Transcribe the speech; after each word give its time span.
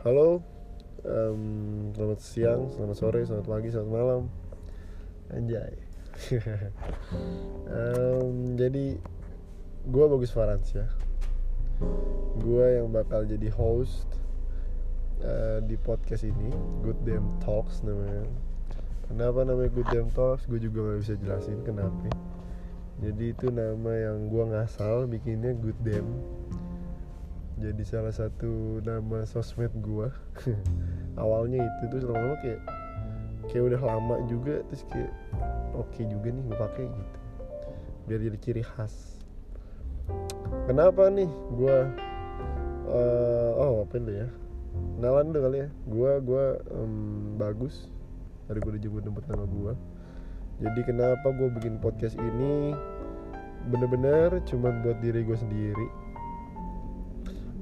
Halo, 0.00 0.40
um, 1.04 1.92
selamat 1.92 2.24
siang, 2.24 2.72
selamat 2.72 2.96
sore, 2.96 3.20
selamat 3.20 3.46
pagi, 3.52 3.68
selamat 3.68 3.92
malam. 3.92 4.22
Anjay. 5.28 5.76
Um, 7.68 8.56
Jadi, 8.56 8.96
gue 9.84 10.04
Bagus 10.08 10.32
ya. 10.72 10.88
Gue 12.40 12.80
yang 12.80 12.88
bakal 12.88 13.28
jadi 13.28 13.52
host 13.52 14.08
uh, 15.20 15.60
di 15.68 15.76
podcast 15.76 16.24
ini 16.24 16.48
Good 16.80 17.04
Damn 17.04 17.36
Talks 17.44 17.84
namanya. 17.84 18.24
Kenapa 19.04 19.44
namanya 19.44 19.68
Good 19.68 19.88
Damn 19.92 20.10
Talks? 20.16 20.48
Gue 20.48 20.64
juga 20.64 20.96
gak 20.96 20.98
bisa 21.04 21.14
jelasin 21.20 21.60
kenapa. 21.60 22.08
Jadi 23.04 23.36
itu 23.36 23.52
nama 23.52 23.92
yang 23.92 24.32
gue 24.32 24.44
ngasal 24.48 25.04
bikinnya 25.12 25.52
Good 25.60 25.78
Damn 25.84 26.08
jadi 27.60 27.84
salah 27.84 28.14
satu 28.16 28.80
nama 28.80 29.28
sosmed 29.28 29.68
gua. 29.84 30.08
Awalnya 31.22 31.60
itu 31.60 31.84
tuh 31.92 32.08
lama-lama 32.08 32.36
kayak 32.40 32.60
kayak 33.52 33.64
udah 33.68 33.80
lama 33.84 34.16
juga 34.32 34.64
terus 34.72 34.88
kayak 34.88 35.12
oke 35.76 35.84
okay 35.92 36.08
juga 36.08 36.32
nih 36.32 36.42
gue 36.48 36.56
pakai 36.56 36.84
gitu. 36.88 37.18
Biar 38.08 38.20
jadi 38.24 38.38
ciri 38.40 38.62
khas. 38.64 39.20
Kenapa 40.64 41.12
nih 41.12 41.28
gua 41.52 41.92
uh, 42.88 43.52
oh 43.60 43.84
apa 43.84 43.94
itu 44.00 44.12
ya? 44.24 44.28
Kenalan 44.96 45.36
dulu 45.36 45.40
kali 45.44 45.58
ya. 45.60 45.68
Gua 45.84 46.10
gua 46.24 46.44
um, 46.72 47.36
bagus. 47.36 47.92
Dari 48.48 48.58
gue 48.58 48.72
dijemput 48.80 49.04
jemput 49.04 49.24
nama 49.28 49.44
gua. 49.44 49.72
Jadi 50.60 50.80
kenapa 50.82 51.28
gue 51.32 51.48
bikin 51.60 51.76
podcast 51.80 52.16
ini? 52.16 52.72
Bener-bener 53.68 54.40
cuma 54.48 54.72
buat 54.80 54.98
diri 55.04 55.22
gue 55.24 55.38
sendiri 55.38 56.09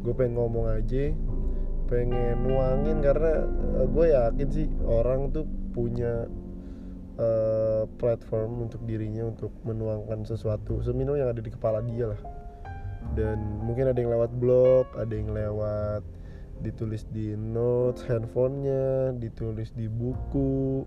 gue 0.02 0.14
pengen 0.14 0.38
ngomong 0.38 0.70
aja 0.70 1.10
pengen 1.88 2.44
nuangin 2.44 3.00
karena 3.00 3.48
uh, 3.80 3.86
gue 3.88 4.06
yakin 4.12 4.48
sih 4.52 4.68
orang 4.84 5.32
tuh 5.32 5.48
punya 5.72 6.28
uh, 7.16 7.88
platform 7.96 8.69
untuk 8.69 8.84
dirinya 8.84 9.24
untuk 9.24 9.50
menuangkan 9.64 10.28
sesuatu 10.28 10.84
semino 10.84 11.16
yang 11.16 11.32
ada 11.32 11.41
di 11.41 11.48
kepala 11.48 11.80
dia 11.80 12.12
lah. 12.12 12.20
Dan 13.16 13.64
mungkin 13.64 13.88
ada 13.88 13.98
yang 13.98 14.12
lewat 14.12 14.30
blog 14.36 14.84
ada 15.00 15.14
yang 15.16 15.32
lewat 15.32 16.04
ditulis 16.60 17.06
di 17.08 17.32
notes 17.38 18.04
handphonenya 18.04 19.16
ditulis 19.16 19.70
di 19.72 19.86
buku 19.88 20.84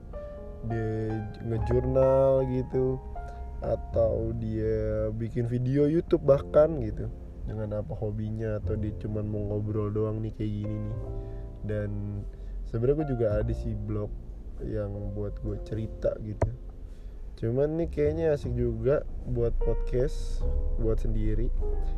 dia 0.67 1.17
ngejurnal 1.47 2.45
gitu 2.51 3.01
atau 3.63 4.35
dia 4.37 5.09
bikin 5.15 5.47
video 5.47 5.87
YouTube 5.89 6.21
bahkan 6.27 6.77
gitu 6.83 7.09
dengan 7.45 7.81
apa 7.81 7.93
hobinya 7.97 8.61
atau 8.61 8.77
dia 8.77 8.93
cuma 9.01 9.25
mau 9.25 9.41
ngobrol 9.51 9.89
doang 9.89 10.21
nih 10.21 10.33
kayak 10.35 10.51
gini 10.63 10.77
nih. 10.87 10.97
Dan 11.61 11.89
sebenarnya 12.69 12.97
gue 13.01 13.07
juga 13.17 13.27
ada 13.41 13.53
sih 13.53 13.73
blog 13.73 14.09
yang 14.65 14.93
buat 15.17 15.37
gue 15.41 15.57
cerita 15.65 16.13
gitu. 16.21 16.49
Cuman 17.41 17.81
nih 17.81 17.89
kayaknya 17.89 18.37
asik 18.37 18.53
juga 18.53 19.01
buat 19.25 19.57
podcast 19.57 20.45
buat 20.77 21.01
sendiri. 21.01 21.49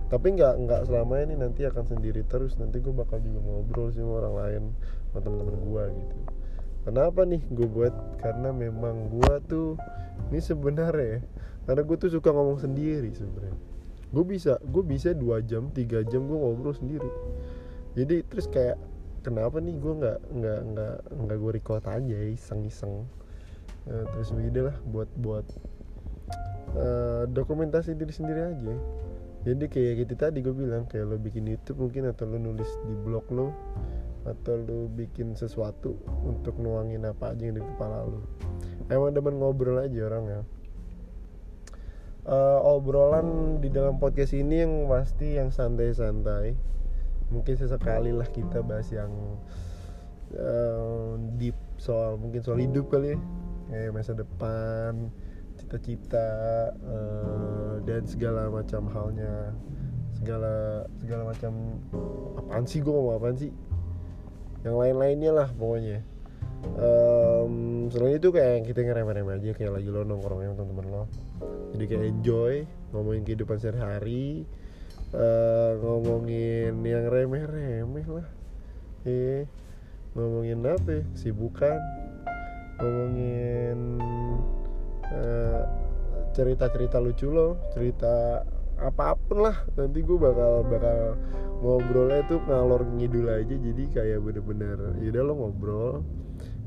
Tapi 0.08 0.40
nggak 0.40 0.54
nggak 0.64 0.82
selamanya 0.88 1.36
nih 1.36 1.40
nanti 1.44 1.62
akan 1.68 1.84
sendiri 1.84 2.24
terus. 2.24 2.56
Nanti 2.56 2.80
gue 2.80 2.96
bakal 2.96 3.20
juga 3.20 3.44
ngobrol 3.44 3.92
sama 3.92 4.24
orang 4.24 4.36
lain 4.40 4.64
sama 5.12 5.20
teman-teman 5.20 5.58
gue 5.60 5.84
gitu. 6.00 6.18
Kenapa 6.84 7.22
nih 7.28 7.44
gue 7.52 7.68
buat? 7.68 7.96
Karena 8.24 8.56
memang 8.56 9.20
gue 9.20 9.34
tuh 9.48 9.76
ini 10.32 10.40
sebenarnya 10.40 11.20
ya, 11.20 11.22
karena 11.68 11.82
gue 11.84 11.98
tuh 12.00 12.12
suka 12.12 12.32
ngomong 12.32 12.60
sendiri 12.60 13.12
sebenarnya 13.12 13.73
gue 14.14 14.24
bisa 14.24 14.62
gue 14.62 14.84
bisa 14.86 15.10
dua 15.18 15.42
jam 15.42 15.74
tiga 15.74 16.06
jam 16.06 16.30
gue 16.30 16.38
ngobrol 16.38 16.78
sendiri. 16.78 17.10
Jadi 17.98 18.22
terus 18.30 18.46
kayak 18.46 18.78
kenapa 19.26 19.58
nih 19.58 19.74
gue 19.82 19.94
nggak 19.98 20.20
nggak 20.30 20.60
nggak 20.70 20.98
nggak 21.18 21.38
gue 21.42 21.52
record 21.58 21.84
aja 21.90 22.18
iseng 22.30 22.62
iseng 22.70 23.10
uh, 23.90 24.06
terus 24.14 24.30
begitu 24.30 24.70
lah 24.70 24.78
buat 24.86 25.10
buat 25.18 25.46
uh, 26.78 27.26
dokumentasi 27.26 27.98
diri 27.98 28.14
sendiri 28.14 28.42
aja. 28.54 28.76
Jadi 29.44 29.66
kayak 29.68 29.94
gitu 30.08 30.14
tadi 30.16 30.40
gue 30.40 30.56
bilang 30.56 30.88
kayak 30.88 31.10
lo 31.10 31.18
bikin 31.20 31.50
YouTube 31.50 31.90
mungkin 31.90 32.08
atau 32.08 32.30
lo 32.30 32.38
nulis 32.40 32.70
di 32.88 32.96
blog 32.96 33.28
lo 33.34 33.52
atau 34.24 34.56
lo 34.56 34.88
bikin 34.88 35.36
sesuatu 35.36 36.00
untuk 36.24 36.56
nuangin 36.62 37.04
apa 37.04 37.36
aja 37.36 37.44
yang 37.44 37.60
di 37.60 37.66
kepala 37.66 38.08
lo. 38.08 38.24
Emang 38.88 39.12
demen 39.12 39.42
ngobrol 39.42 39.84
aja 39.84 40.00
orang 40.08 40.26
ya 40.30 40.42
uh, 42.28 42.60
obrolan 42.64 43.60
di 43.60 43.68
dalam 43.72 44.00
podcast 44.00 44.36
ini 44.36 44.64
yang 44.64 44.88
pasti 44.88 45.36
yang 45.40 45.50
santai-santai. 45.52 46.56
Mungkin 47.32 47.56
sesekali 47.58 48.14
lah 48.14 48.28
kita 48.30 48.62
bahas 48.62 48.88
yang 48.94 49.12
uh, 50.38 51.18
deep 51.40 51.58
soal 51.82 52.20
mungkin 52.20 52.44
soal 52.46 52.62
hidup 52.62 52.92
kali 52.92 53.16
ya. 53.16 53.90
Masa 53.92 54.14
depan 54.14 55.10
cita-cita 55.58 56.30
uh, 56.84 57.82
dan 57.84 58.06
segala 58.06 58.48
macam 58.52 58.88
halnya. 58.92 59.52
Segala 60.14 60.86
segala 61.02 61.36
macam 61.36 61.84
apaan 62.40 62.64
sih 62.64 62.80
gue 62.80 62.94
mau 62.94 63.18
apaan 63.18 63.36
sih? 63.36 63.52
Yang 64.64 64.76
lain-lainnya 64.80 65.32
lah 65.36 65.50
pokoknya 65.52 66.00
um, 67.46 67.88
selain 67.92 68.18
itu 68.18 68.30
kayak 68.32 68.68
kita 68.68 68.84
ngerem-rem 68.84 69.28
aja 69.28 69.50
kayak 69.56 69.80
lagi 69.80 69.90
lo 69.92 70.08
nongkrong 70.08 70.44
sama 70.44 70.56
temen-temen 70.56 70.88
lo. 70.90 71.04
Jadi 71.76 71.84
kayak 71.90 72.04
enjoy 72.10 72.54
ngomongin 72.96 73.24
kehidupan 73.28 73.58
sehari-hari 73.60 74.46
uh, 75.14 75.72
ngomongin 75.82 76.80
yang 76.84 77.06
remeh-remeh 77.12 78.06
lah. 78.08 78.28
Eh 79.04 79.46
ngomongin 80.16 80.64
apa? 80.64 81.04
Sibukan 81.18 81.80
ngomongin 82.80 83.78
uh, 85.12 85.62
cerita-cerita 86.34 86.98
lucu 86.98 87.30
lo 87.30 87.60
cerita 87.76 88.42
apa 88.80 89.14
pun 89.16 89.46
lah. 89.46 89.58
Nanti 89.78 90.02
gue 90.02 90.18
bakal 90.18 90.66
bakal 90.66 91.20
ngobrolnya 91.64 92.26
tuh 92.26 92.40
ngalor 92.48 92.84
ngidul 92.98 93.28
aja. 93.30 93.56
Jadi 93.56 93.84
kayak 93.92 94.20
bener-bener 94.24 94.98
yaudah 95.04 95.24
lo 95.24 95.34
ngobrol 95.38 95.94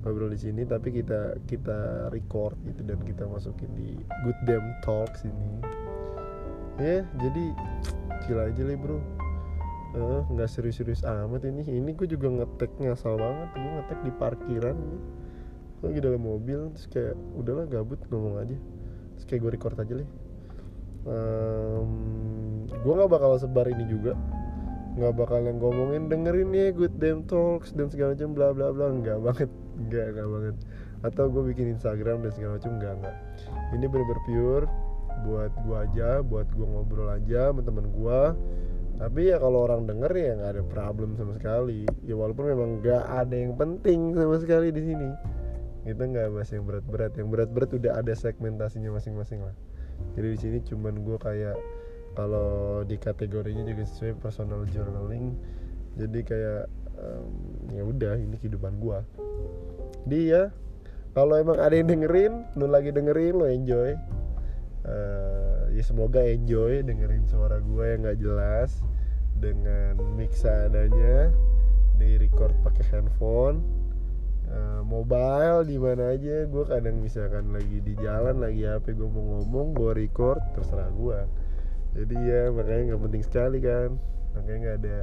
ngobrol 0.06 0.30
di 0.30 0.38
sini 0.38 0.62
tapi 0.62 0.94
kita 0.94 1.34
kita 1.50 2.06
record 2.14 2.54
gitu 2.62 2.86
dan 2.86 3.02
kita 3.02 3.26
masukin 3.26 3.66
di 3.74 3.98
Good 4.22 4.38
Damn 4.46 4.78
Talks 4.86 5.26
ini. 5.26 5.50
Ya 6.78 7.02
jadi 7.18 7.44
gila 8.22 8.54
aja 8.54 8.62
lah 8.62 8.78
bro. 8.78 9.02
Eh, 9.96 10.22
nggak 10.30 10.46
uh, 10.46 10.52
serius-serius 10.52 11.02
amat 11.02 11.42
ini. 11.42 11.66
Ini 11.66 11.90
gue 11.98 12.06
juga 12.06 12.30
ngetek 12.30 12.70
ngasal 12.78 13.18
banget. 13.18 13.48
Gue 13.58 13.70
ngetek 13.82 14.00
di 14.06 14.12
parkiran 14.14 14.78
gue 15.76 15.92
lagi 15.92 16.00
dalam 16.00 16.22
mobil 16.24 16.72
terus 16.72 16.86
kayak 16.88 17.14
udahlah 17.34 17.66
gabut 17.66 17.98
ngomong 18.06 18.38
aja. 18.38 18.54
Terus 19.18 19.24
kayak 19.26 19.40
gue 19.42 19.50
record 19.58 19.76
aja 19.82 19.94
lah. 19.98 20.08
Um, 21.06 21.90
gue 22.70 22.92
nggak 22.94 23.10
bakal 23.10 23.38
sebar 23.42 23.66
ini 23.70 23.86
juga 23.90 24.14
nggak 24.96 25.12
bakal 25.12 25.40
yang 25.44 25.60
ngomongin 25.60 26.08
dengerin 26.08 26.50
ya 26.56 26.72
good 26.72 26.96
damn 26.96 27.20
talks 27.28 27.70
dan 27.76 27.92
segala 27.92 28.16
macam 28.16 28.30
bla 28.32 28.48
bla 28.56 28.68
bla. 28.72 28.86
Nggak 28.90 29.18
banget 29.20 29.50
enggak 29.76 30.06
enggak 30.16 30.28
banget. 30.28 30.56
Atau 31.04 31.24
gue 31.28 31.42
bikin 31.52 31.76
Instagram 31.76 32.24
dan 32.24 32.32
segala 32.32 32.56
macam 32.56 32.72
enggak 32.80 32.92
enggak 32.98 33.16
ini 33.74 33.86
bener-bener 33.90 34.20
pure 34.26 34.66
buat 35.26 35.52
gue 35.64 35.76
aja 35.76 36.20
buat 36.22 36.46
gue 36.52 36.66
ngobrol 36.66 37.08
aja 37.10 37.50
sama 37.50 37.64
temen 37.64 37.88
gue 37.90 38.22
tapi 38.96 39.28
ya 39.28 39.36
kalau 39.36 39.68
orang 39.68 39.84
denger 39.84 40.12
ya 40.16 40.32
nggak 40.40 40.52
ada 40.56 40.64
problem 40.64 41.20
sama 41.20 41.36
sekali. 41.36 41.84
Ya 42.08 42.16
walaupun 42.16 42.48
memang 42.48 42.80
nggak 42.80 43.04
ada 43.04 43.36
yang 43.36 43.52
penting 43.52 44.16
sama 44.16 44.40
sekali 44.40 44.72
di 44.72 44.88
sini. 44.88 45.12
Kita 45.84 46.00
nggak 46.00 46.32
bahas 46.32 46.48
yang 46.48 46.64
berat-berat. 46.64 47.12
Yang 47.20 47.28
berat-berat 47.28 47.70
udah 47.76 47.92
ada 48.00 48.12
segmentasinya 48.16 48.96
masing-masing 48.96 49.44
lah. 49.44 49.52
Jadi 50.16 50.28
di 50.32 50.38
sini 50.40 50.58
cuman 50.64 51.04
gue 51.04 51.18
kayak 51.20 51.60
kalau 52.16 52.82
di 52.88 52.96
kategorinya 52.96 53.68
juga 53.68 53.84
sesuai 53.84 54.18
personal 54.18 54.64
journaling 54.72 55.36
jadi 56.00 56.20
kayak 56.24 56.64
um, 56.96 57.30
ya 57.70 57.84
udah 57.84 58.16
ini 58.16 58.40
kehidupan 58.40 58.80
gue 58.80 58.98
dia 60.08 60.50
kalau 61.16 61.32
emang 61.40 61.56
ada 61.56 61.72
yang 61.72 61.88
dengerin 61.88 62.44
lu 62.60 62.68
lagi 62.68 62.92
dengerin 62.92 63.40
lo 63.40 63.48
enjoy. 63.48 63.96
Uh, 64.84 65.64
ya 65.72 65.80
semoga 65.80 66.20
enjoy 66.20 66.84
dengerin 66.84 67.24
suara 67.24 67.56
gue 67.56 67.84
yang 67.88 68.04
nggak 68.04 68.20
jelas 68.20 68.84
dengan 69.40 69.96
mix 70.12 70.44
adanya 70.44 71.32
di 71.96 72.20
record 72.20 72.52
pakai 72.60 72.84
handphone. 72.92 73.64
Uh, 74.44 74.84
mobile 74.84 75.64
di 75.64 75.80
mana 75.80 76.12
aja 76.12 76.44
gue 76.44 76.64
kadang 76.68 77.00
misalkan 77.00 77.48
lagi 77.48 77.80
di 77.80 77.96
jalan 77.96 78.36
lagi 78.36 78.68
apa 78.68 78.92
gue 78.92 79.08
mau 79.08 79.40
ngomong 79.40 79.72
gue 79.72 80.06
record 80.06 80.38
terserah 80.52 80.92
gue 80.92 81.18
jadi 81.96 82.16
ya 82.20 82.42
makanya 82.52 82.82
nggak 82.92 83.02
penting 83.08 83.24
sekali 83.24 83.58
kan. 83.64 83.96
Makanya 84.36 84.58
nggak 84.60 84.76
ada 84.84 84.98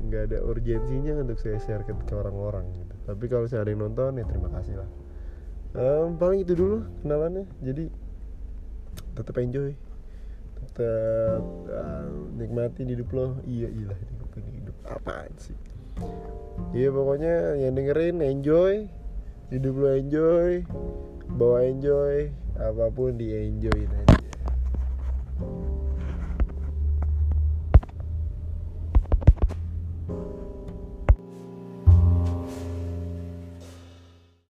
nggak 0.00 0.22
ada 0.32 0.38
urgensinya 0.44 1.12
untuk 1.20 1.36
saya 1.40 1.60
share 1.60 1.84
ke, 1.84 1.92
orang-orang 2.16 2.64
gitu. 2.72 2.94
tapi 3.04 3.28
kalau 3.28 3.44
saya 3.44 3.68
ada 3.68 3.70
yang 3.76 3.84
nonton 3.84 4.16
ya 4.16 4.24
terima 4.24 4.48
kasih 4.48 4.80
lah. 4.80 4.88
Um, 5.76 6.16
paling 6.16 6.40
itu 6.40 6.56
dulu 6.56 6.88
kenalannya. 7.04 7.44
Jadi 7.60 7.84
tetap 9.14 9.36
enjoy. 9.38 9.76
Tetap 10.60 11.42
uh, 11.68 12.08
nikmati 12.36 12.84
hidup 12.88 13.08
lo. 13.12 13.38
Iya 13.44 13.68
iya 13.68 13.92
nikmatin 13.92 14.44
hidup. 14.56 14.76
Apaan 14.88 15.32
sih? 15.36 15.56
Iya 16.72 16.88
pokoknya 16.90 17.60
yang 17.60 17.72
dengerin 17.76 18.24
enjoy. 18.24 18.88
Hidup 19.52 19.74
lu 19.78 19.88
enjoy. 19.94 20.64
Bawa 21.28 21.68
enjoy. 21.68 22.32
Apa 22.56 22.88
pun 22.92 23.14
di 23.20 23.30
enjoyin 23.30 23.88
aja 23.88 24.09